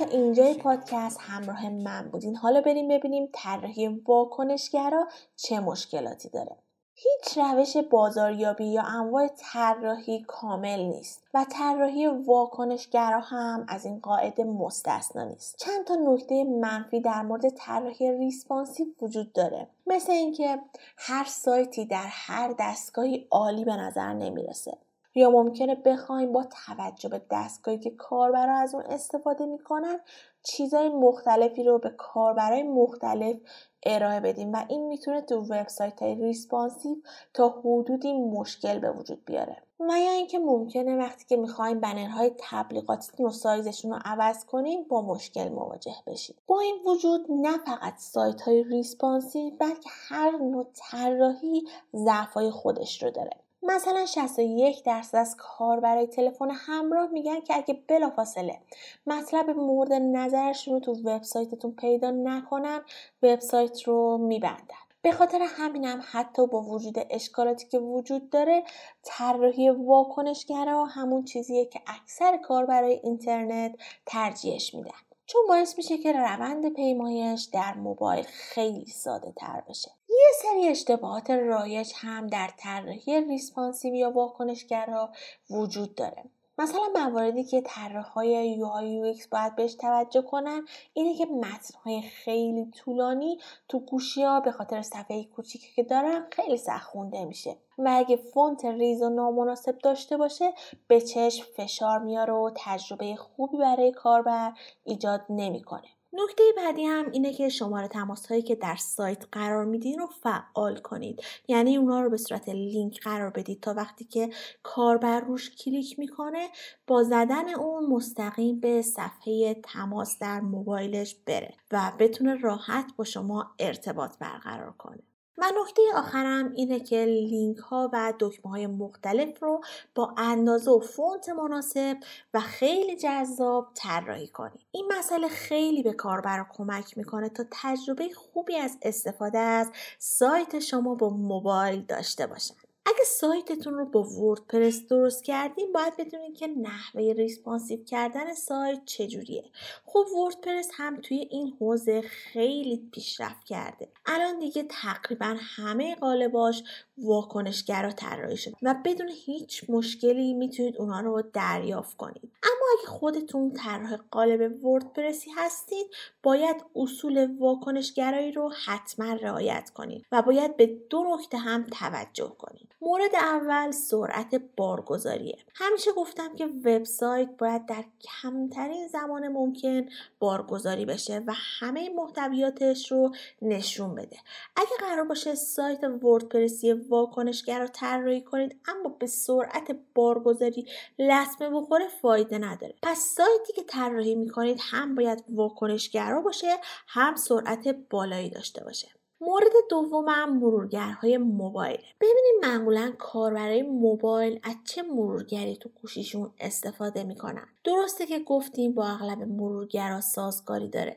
تا 0.00 0.06
اینجای 0.06 0.54
پادکست 0.54 1.18
همراه 1.20 1.68
من 1.68 2.08
بودین. 2.08 2.36
حالا 2.36 2.60
بریم 2.60 2.88
ببینیم 2.88 3.28
طراحی 3.32 3.88
واکنشگرا 3.88 5.08
چه 5.36 5.60
مشکلاتی 5.60 6.28
داره. 6.28 6.56
هیچ 6.94 7.38
روش 7.38 7.76
بازاریابی 7.76 8.66
یا 8.66 8.82
انواع 8.82 9.28
طراحی 9.36 10.24
کامل 10.26 10.80
نیست 10.80 11.22
و 11.34 11.46
طراحی 11.52 12.06
واکنشگرا 12.06 13.20
هم 13.20 13.64
از 13.68 13.84
این 13.84 13.98
قاعده 13.98 14.44
مستثنا 14.44 15.24
نیست. 15.24 15.56
چند 15.56 15.84
تا 15.84 15.94
نکته 15.94 16.44
منفی 16.44 17.00
در 17.00 17.22
مورد 17.22 17.48
طراحی 17.48 18.12
ریسپانسیو 18.12 18.86
وجود 19.02 19.32
داره. 19.32 19.68
مثل 19.86 20.12
اینکه 20.12 20.58
هر 20.96 21.24
سایتی 21.24 21.84
در 21.84 22.06
هر 22.08 22.54
دستگاهی 22.58 23.26
عالی 23.30 23.64
به 23.64 23.76
نظر 23.76 24.12
نمی‌رسه. 24.12 24.78
یا 25.14 25.30
ممکنه 25.30 25.74
بخوایم 25.74 26.32
با 26.32 26.44
توجه 26.66 27.08
به 27.08 27.22
دستگاهی 27.30 27.78
که 27.78 27.90
کاربرا 27.90 28.56
از 28.56 28.74
اون 28.74 28.84
استفاده 28.84 29.46
می‌کنن 29.46 30.00
چیزای 30.42 30.88
مختلفی 30.88 31.64
رو 31.64 31.78
به 31.78 31.90
کاربرای 31.90 32.62
مختلف 32.62 33.36
ارائه 33.82 34.20
بدیم 34.20 34.52
و 34.52 34.64
این 34.68 34.86
می‌تونه 34.86 35.20
تو 35.20 35.36
وبسایت 35.40 36.02
های 36.02 36.14
responsive 36.14 36.96
تا 37.34 37.48
حدودی 37.48 38.12
مشکل 38.12 38.78
به 38.78 38.90
وجود 38.90 39.24
بیاره. 39.24 39.56
و 39.80 39.92
یا 39.98 40.10
اینکه 40.10 40.38
ممکنه 40.38 40.96
وقتی 40.96 41.24
که 41.28 41.36
می‌خوایم 41.36 41.80
بنرهای 41.80 42.32
تبلیغاتی 42.38 43.24
و 43.24 43.30
سایزشون 43.30 43.90
رو 43.90 43.98
عوض 44.04 44.44
کنیم 44.44 44.84
با 44.84 45.02
مشکل 45.02 45.48
مواجه 45.48 45.94
بشیم. 46.06 46.36
با 46.46 46.60
این 46.60 46.76
وجود 46.86 47.26
نه 47.30 47.58
فقط 47.58 47.94
سایت 47.98 48.40
های 48.40 48.64
responsive 48.64 49.50
بلکه 49.50 49.90
هر 50.08 50.30
نوع 50.30 50.66
طراحی 50.74 51.62
ضعفای 51.94 52.50
خودش 52.50 53.02
رو 53.02 53.10
داره. 53.10 53.36
مثلا 53.62 54.06
61 54.06 54.84
درصد 54.84 55.16
از 55.16 55.36
کاربرای 55.38 56.06
تلفن 56.06 56.50
همراه 56.50 57.06
میگن 57.10 57.40
که 57.40 57.56
اگه 57.56 57.82
بلافاصله 57.88 58.60
مطلب 59.06 59.50
مورد 59.50 59.92
نظرشون 59.92 60.74
رو 60.74 60.80
تو 60.80 60.92
وبسایتتون 60.92 61.72
پیدا 61.72 62.10
نکنن 62.10 62.80
وبسایت 63.22 63.82
رو 63.82 64.18
میبندن. 64.18 64.90
به 65.02 65.12
خاطر 65.12 65.38
همینم 65.42 66.02
حتی 66.10 66.46
با 66.46 66.62
وجود 66.62 67.06
اشکالاتی 67.10 67.66
که 67.66 67.78
وجود 67.78 68.30
داره 68.30 68.64
طراحی 69.02 69.70
واکنشگرا 69.70 70.84
همون 70.84 71.24
چیزیه 71.24 71.64
که 71.64 71.80
اکثر 71.86 72.36
کاربرای 72.36 73.00
اینترنت 73.04 73.74
ترجیحش 74.06 74.74
میدن. 74.74 74.90
چون 75.26 75.42
باعث 75.48 75.76
میشه 75.76 75.98
که 75.98 76.12
روند 76.12 76.74
پیمایش 76.74 77.44
در 77.52 77.74
موبایل 77.74 78.24
خیلی 78.24 78.86
ساده 78.86 79.32
تر 79.32 79.62
بشه. 79.68 79.90
یه 80.20 80.32
سری 80.42 80.68
اشتباهات 80.68 81.30
رایج 81.30 81.92
هم 81.96 82.26
در 82.26 82.50
طراحی 82.58 83.20
responsive 83.20 83.94
یا 83.94 84.10
واکنشگرا 84.10 85.10
وجود 85.50 85.94
داره. 85.94 86.24
مثلا 86.58 86.80
مواردی 86.94 87.44
که 87.44 87.60
طراحهای 87.60 88.50
UI 88.50 89.14
باید 89.32 89.56
بهش 89.56 89.74
توجه 89.74 90.22
کنن 90.22 90.66
اینه 90.92 91.14
که 91.14 91.26
متنهای 91.26 92.02
خیلی 92.02 92.70
طولانی 92.70 93.38
تو 93.68 93.78
گوشی 93.78 94.22
ها 94.22 94.40
به 94.40 94.52
خاطر 94.52 94.82
صفحه 94.82 95.24
کوچیکی 95.24 95.74
که 95.76 95.82
دارن 95.82 96.26
خیلی 96.32 96.56
سخت 96.56 96.90
خونده 96.90 97.24
میشه 97.24 97.56
و 97.78 97.90
اگه 97.96 98.16
فونت 98.16 98.64
ریز 98.64 99.02
و 99.02 99.08
نامناسب 99.08 99.78
داشته 99.78 100.16
باشه 100.16 100.52
به 100.88 101.00
چشم 101.00 101.44
فشار 101.56 101.98
میاره 101.98 102.32
و 102.32 102.50
تجربه 102.56 103.16
خوبی 103.16 103.58
برای 103.58 103.92
کاربر 103.92 104.52
ایجاد 104.84 105.20
نمی‌کنه. 105.28 105.88
نکته 106.12 106.42
بعدی 106.56 106.84
هم 106.84 107.10
اینه 107.10 107.32
که 107.32 107.48
شماره 107.48 107.88
تماس 107.88 108.26
هایی 108.26 108.42
که 108.42 108.54
در 108.54 108.76
سایت 108.76 109.24
قرار 109.32 109.64
میدین 109.64 109.98
رو 109.98 110.06
فعال 110.06 110.76
کنید. 110.76 111.22
یعنی 111.48 111.76
اونا 111.76 112.00
رو 112.00 112.10
به 112.10 112.16
صورت 112.16 112.48
لینک 112.48 113.00
قرار 113.00 113.30
بدید 113.30 113.60
تا 113.60 113.74
وقتی 113.74 114.04
که 114.04 114.30
کاربر 114.62 115.20
روش 115.20 115.50
کلیک 115.50 115.98
می‌کنه 115.98 116.48
با 116.86 117.02
زدن 117.02 117.54
اون 117.54 117.86
مستقیم 117.86 118.60
به 118.60 118.82
صفحه 118.82 119.54
تماس 119.54 120.18
در 120.18 120.40
موبایلش 120.40 121.14
بره 121.26 121.54
و 121.72 121.92
بتونه 121.98 122.34
راحت 122.34 122.92
با 122.96 123.04
شما 123.04 123.54
ارتباط 123.58 124.18
برقرار 124.18 124.72
کنه. 124.72 125.09
و 125.40 125.44
نکته 125.60 125.82
آخرم 125.94 126.52
اینه 126.54 126.80
که 126.80 127.04
لینک 127.04 127.58
ها 127.58 127.90
و 127.92 128.12
دکمه 128.20 128.52
های 128.52 128.66
مختلف 128.66 129.42
رو 129.42 129.60
با 129.94 130.14
اندازه 130.18 130.70
و 130.70 130.80
فونت 130.80 131.28
مناسب 131.28 131.96
و 132.34 132.40
خیلی 132.40 132.96
جذاب 132.96 133.68
طراحی 133.74 134.28
کنید. 134.28 134.66
این 134.70 134.92
مسئله 134.98 135.28
خیلی 135.28 135.82
به 135.82 135.92
کاربر 135.92 136.46
کمک 136.52 136.98
می‌کنه 136.98 137.28
تا 137.28 137.44
تجربه 137.50 138.08
خوبی 138.14 138.56
از 138.56 138.78
استفاده 138.82 139.38
از 139.38 139.70
سایت 139.98 140.58
شما 140.58 140.94
با 140.94 141.08
موبایل 141.08 141.84
داشته 141.84 142.26
باشن. 142.26 142.54
اگه 142.86 143.04
سایتتون 143.04 143.74
رو 143.74 143.84
با 143.84 144.02
وردپرس 144.02 144.86
درست 144.86 145.24
کردین 145.24 145.72
باید 145.72 145.96
بدونید 145.96 146.36
که 146.36 146.46
نحوه 146.46 147.12
responsive 147.12 147.84
کردن 147.84 148.34
سایت 148.34 148.84
چجوریه. 148.84 149.44
خب 149.84 150.04
وردپرس 150.16 150.70
هم 150.72 151.00
توی 151.00 151.28
این 151.30 151.56
حوزه 151.60 152.00
خیلی 152.00 152.88
پیشرفت 152.92 153.44
کرده. 153.44 153.88
الان 154.06 154.38
دیگه 154.38 154.62
تقریبا 154.62 155.36
همه 155.38 155.94
قالباش 155.94 156.62
واکنشگرا 156.98 157.92
طراحی 157.92 158.36
شده 158.36 158.56
و 158.62 158.74
بدون 158.84 159.08
هیچ 159.24 159.64
مشکلی 159.70 160.34
می‌تونید 160.34 160.76
اونها 160.76 161.00
رو 161.00 161.22
دریافت 161.32 161.96
کنید. 161.96 162.32
اما 162.42 162.66
اگه 162.78 162.88
خودتون 162.88 163.52
طراح 163.52 163.96
قالب 164.10 164.64
وردپرسی 164.64 165.30
هستید 165.36 165.86
باید 166.22 166.56
اصول 166.76 167.36
واکنشگرایی 167.38 168.32
رو 168.32 168.52
حتما 168.64 169.12
رعایت 169.12 169.70
کنید 169.70 170.06
و 170.12 170.22
باید 170.22 170.56
به 170.56 170.66
دو 170.66 171.04
نکته 171.14 171.38
هم 171.38 171.66
توجه 171.66 172.32
کنید 172.38 172.74
مورد 172.82 173.14
اول 173.14 173.70
سرعت 173.70 174.42
بارگذاریه. 174.56 175.38
همیشه 175.54 175.92
گفتم 175.92 176.36
که 176.36 176.46
وبسایت 176.46 177.28
باید 177.38 177.66
در 177.66 177.84
کمترین 178.00 178.88
زمان 178.88 179.28
ممکن 179.28 179.86
بارگذاری 180.18 180.84
بشه 180.84 181.22
و 181.26 181.32
همه 181.36 181.90
محتویاتش 181.90 182.92
رو 182.92 183.14
نشون 183.42 183.94
بده. 183.94 184.16
اگه 184.56 184.70
قرار 184.80 185.04
باشه 185.04 185.34
سایت 185.34 185.84
وردپرسی 186.02 186.72
واکنشگر 186.72 187.60
رو 187.60 187.66
طراحی 187.66 188.20
کنید 188.20 188.60
اما 188.68 188.88
به 188.88 189.06
سرعت 189.06 189.76
بارگذاری 189.94 190.66
لطمه 190.98 191.50
بخوره 191.50 191.88
فایده 191.88 192.38
نداره. 192.38 192.74
پس 192.82 192.98
سایتی 192.98 193.52
که 193.52 193.62
طراحی 193.62 194.14
می‌کنید 194.14 194.58
هم 194.60 194.94
باید 194.94 195.24
واکنشگرا 195.28 196.20
باشه 196.20 196.56
هم 196.86 197.16
سرعت 197.16 197.68
بالایی 197.90 198.30
داشته 198.30 198.64
باشه. 198.64 198.99
مورد 199.20 199.52
دومم 199.70 200.38
مرورگرهای 200.38 201.18
موبایل. 201.18 201.78
ببینیم 202.00 202.34
معمولا 202.42 202.92
کاربرای 202.98 203.62
موبایل 203.62 204.40
از 204.42 204.54
چه 204.64 204.82
مرورگری 204.82 205.56
تو 205.56 205.68
گوشیشون 205.68 206.32
استفاده 206.40 207.04
می‌کنن. 207.04 207.46
درسته 207.64 208.06
که 208.06 208.18
گفتیم 208.18 208.72
با 208.72 208.86
اغلب 208.86 209.22
مرورگرها 209.22 210.00
سازگاری 210.00 210.68
داره 210.68 210.96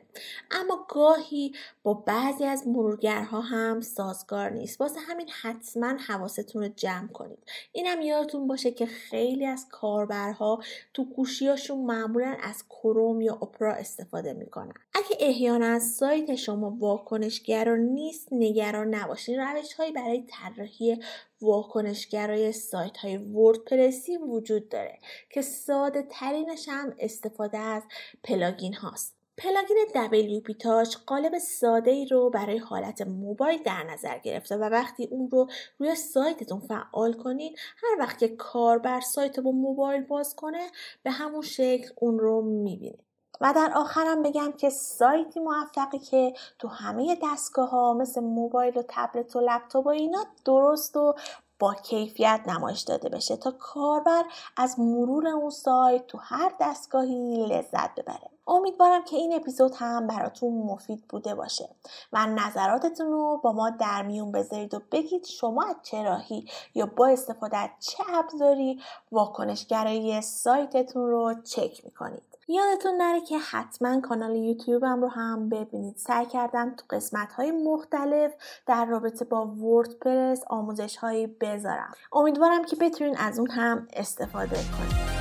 اما 0.50 0.86
گاهی 0.88 1.52
با 1.82 1.94
بعضی 1.94 2.44
از 2.44 2.68
مرورگرها 2.68 3.40
هم 3.40 3.80
سازگار 3.80 4.50
نیست. 4.50 4.80
واسه 4.80 5.00
همین 5.00 5.28
حتما 5.42 5.96
حواستون 6.06 6.62
رو 6.62 6.68
جمع 6.76 7.08
کنید. 7.08 7.38
اینم 7.72 8.00
یادتون 8.00 8.46
باشه 8.46 8.70
که 8.70 8.86
خیلی 8.86 9.46
از 9.46 9.66
کاربرها 9.70 10.60
تو 10.94 11.04
گوشیاشون 11.04 11.78
معمولا 11.78 12.36
از 12.42 12.64
کروم 12.68 13.20
یا 13.20 13.34
اپرا 13.34 13.74
استفاده 13.74 14.32
می‌کنن. 14.32 14.74
اگه 14.94 15.16
احیانا 15.20 15.78
سایت 15.78 16.34
شما 16.34 16.76
واکنشگرا 16.78 17.76
نیست 17.76 18.28
نگران 18.32 18.94
نباشید 18.94 19.40
روش 19.40 19.72
هایی 19.72 19.92
برای 19.92 20.24
طراحی 20.28 20.98
واکنشگرای 21.40 22.52
سایت 22.52 22.96
های 22.96 23.16
وردپرسی 23.16 24.16
وجود 24.16 24.68
داره 24.68 24.98
که 25.30 25.42
ساده 25.42 26.02
ترینش 26.02 26.68
هم 26.68 26.94
استفاده 26.98 27.58
از 27.58 27.82
plugin 28.24 28.74
هاست. 28.74 29.16
plugin 29.38 29.76
WPtouch 29.94 30.96
قالب 31.06 31.38
ساده 31.38 31.90
ای 31.90 32.06
رو 32.06 32.30
برای 32.30 32.58
حالت 32.58 33.02
موبایل 33.02 33.62
در 33.62 33.82
نظر 33.82 34.18
گرفته 34.18 34.56
و 34.56 34.60
وقتی 34.60 35.08
اون 35.10 35.30
رو 35.30 35.46
روی 35.78 35.94
سایتتون 35.94 36.60
فعال 36.60 37.12
کنید 37.12 37.58
هر 37.76 37.96
وقت 37.98 38.18
که 38.18 38.28
کاربر 38.28 39.00
سایت 39.00 39.40
با 39.40 39.50
موبایل 39.50 40.02
باز 40.02 40.34
کنه 40.36 40.66
به 41.02 41.10
همون 41.10 41.42
شکل 41.42 41.90
اون 41.96 42.18
رو 42.18 42.42
می‌بینید 42.42 43.04
و 43.40 43.52
در 43.52 43.72
آخرم 43.74 44.22
بگم 44.22 44.52
که 44.52 44.70
سایتی 44.70 45.40
موفقی 45.40 45.98
که 45.98 46.34
تو 46.58 46.68
همه 46.68 47.18
دستگاه 47.22 47.70
ها 47.70 47.92
مثل 47.92 48.20
موبایل 48.20 48.78
و 48.78 48.82
تبلت 48.88 49.36
و 49.36 49.40
لپتاپ 49.40 49.86
و 49.86 49.88
اینا 49.88 50.24
درست 50.44 50.96
و 50.96 51.14
با 51.58 51.74
کیفیت 51.74 52.40
نمایش 52.46 52.80
داده 52.80 53.08
بشه 53.08 53.36
تا 53.36 53.50
کاربر 53.50 54.24
از 54.56 54.80
مرور 54.80 55.28
اون 55.28 55.50
سایت 55.50 56.06
تو 56.06 56.18
هر 56.18 56.52
دستگاهی 56.60 57.46
لذت 57.46 57.94
ببره. 57.94 58.30
امیدوارم 58.46 59.04
که 59.04 59.16
این 59.16 59.34
اپیزود 59.34 59.72
هم 59.74 60.06
براتون 60.06 60.52
مفید 60.52 61.04
بوده 61.08 61.34
باشه 61.34 61.68
و 62.12 62.26
نظراتتون 62.26 63.06
رو 63.06 63.40
با 63.42 63.52
ما 63.52 63.70
در 63.70 64.02
میون 64.02 64.32
بذارید 64.32 64.74
و 64.74 64.80
بگید 64.92 65.26
شما 65.26 65.64
از 65.64 65.76
چه 65.82 66.02
راهی 66.02 66.48
یا 66.74 66.86
با 66.86 67.06
استفاده 67.06 67.56
از 67.56 67.70
چه 67.80 68.04
ابزاری 68.14 68.80
واکنشگرایی 69.12 70.20
سایتتون 70.20 71.06
رو 71.10 71.34
چک 71.44 71.84
می‌کنید. 71.84 72.33
یادتون 72.48 72.96
نره 72.96 73.20
که 73.20 73.38
حتما 73.38 74.00
کانال 74.00 74.36
یوتیوبم 74.36 75.00
رو 75.00 75.08
هم 75.08 75.48
ببینید. 75.48 75.96
سعی 75.96 76.26
کردم 76.26 76.74
تو 76.76 76.84
قسمت 76.90 77.32
های 77.32 77.50
مختلف 77.50 78.32
در 78.66 78.84
رابطه 78.84 79.24
با 79.24 79.46
وردپرس 79.46 80.42
آموزش 80.46 80.96
هایی 80.96 81.26
بذارم. 81.26 81.92
امیدوارم 82.12 82.64
که 82.64 82.76
بتونین 82.76 83.16
از 83.16 83.38
اون 83.38 83.50
هم 83.50 83.88
استفاده 83.92 84.56
کنید. 84.56 85.14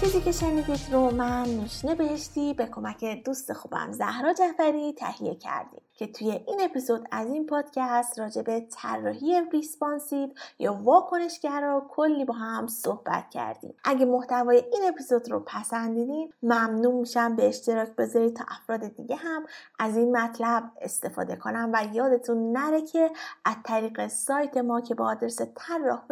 چیزی 0.00 0.20
که 0.20 0.32
شنیدید 0.32 0.80
رو 0.92 1.10
من 1.10 1.44
نوشنه 1.44 1.94
بهشتی 1.94 2.54
به 2.54 2.66
کمک 2.66 3.04
دوست 3.24 3.52
خوبم 3.52 3.92
زهرا 3.92 4.32
جعفری 4.32 4.92
تهیه 4.92 5.34
کردیم. 5.34 5.82
که 6.02 6.12
توی 6.12 6.30
این 6.30 6.60
اپیزود 6.60 7.08
از 7.10 7.28
این 7.28 7.46
پادکست 7.46 8.18
راجع 8.18 8.42
به 8.42 8.66
طراحی 8.70 9.40
responsive 9.52 10.28
یا 10.58 10.74
واکنشگرا 10.74 11.86
کلی 11.88 12.24
با 12.24 12.34
هم 12.34 12.66
صحبت 12.66 13.30
کردیم. 13.30 13.74
اگه 13.84 14.04
محتوای 14.04 14.56
این 14.72 14.82
اپیزود 14.88 15.30
رو 15.30 15.40
پسندیدین 15.40 16.32
ممنون 16.42 16.94
میشم 16.94 17.36
به 17.36 17.48
اشتراک 17.48 17.88
بذارید 17.88 18.36
تا 18.36 18.44
افراد 18.48 18.96
دیگه 18.96 19.16
هم 19.16 19.44
از 19.78 19.96
این 19.96 20.16
مطلب 20.16 20.70
استفاده 20.80 21.36
کنن 21.36 21.70
و 21.74 21.84
یادتون 21.92 22.52
نره 22.52 22.82
که 22.82 23.10
از 23.44 23.56
طریق 23.64 24.06
سایت 24.06 24.56
ما 24.56 24.80
که 24.80 24.94
با 24.94 25.06
آدرس 25.06 25.40
طراح 25.40 26.02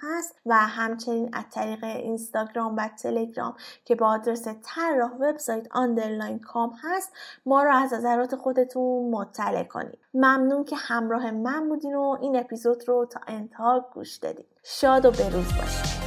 هست 0.00 0.34
و 0.46 0.54
همچنین 0.54 1.30
از 1.32 1.44
طریق 1.50 1.84
اینستاگرام 1.84 2.76
و 2.76 2.88
تلگرام 2.88 3.54
که 3.84 3.94
با 3.94 4.08
آدرس 4.08 4.48
طراح 4.62 5.10
وبسایت 5.10 5.66
underline 5.70 6.38
com 6.38 6.72
هست 6.82 7.12
ما 7.46 7.62
رو 7.62 7.74
از 7.74 7.92
نظرات 7.92 8.36
خودتون 8.36 8.79
مطلع 9.11 9.63
کنید 9.63 9.99
ممنون 10.13 10.63
که 10.63 10.75
همراه 10.75 11.31
من 11.31 11.69
بودین 11.69 11.95
و 11.95 12.17
این 12.21 12.35
اپیزود 12.35 12.83
رو 12.87 13.07
تا 13.11 13.19
انتها 13.27 13.89
گوش 13.93 14.15
دادین 14.15 14.45
شاد 14.63 15.05
و 15.05 15.11
بروز 15.11 15.53
باشید 15.53 16.05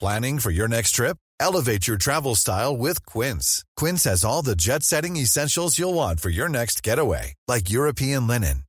Planning 0.00 0.38
for 0.38 0.50
your 0.50 0.66
next 0.66 0.92
trip? 0.92 1.18
Elevate 1.40 1.86
your 1.86 1.98
travel 1.98 2.34
style 2.34 2.74
with 2.74 3.04
Quince. 3.04 3.64
Quince 3.76 4.04
has 4.04 4.24
all 4.24 4.40
the 4.40 4.56
jet 4.56 4.82
setting 4.82 5.16
essentials 5.16 5.78
you'll 5.78 5.92
want 5.94 6.20
for 6.20 6.30
your 6.30 6.48
next 6.48 6.82
getaway, 6.82 7.34
like 7.46 7.70
European 7.70 8.26
linen, 8.26 8.63